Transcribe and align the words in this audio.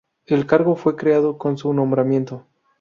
El 0.25 0.47
cargo 0.47 0.75
fue 0.75 0.95
creado 0.95 1.37
con 1.37 1.59
su 1.59 1.71
nombramiento. 1.75 2.47